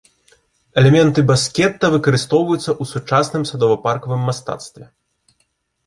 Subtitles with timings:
[0.81, 4.83] Элементы баскета выкарыстоўваюцца ў сучасным садова-паркавым мастацтве.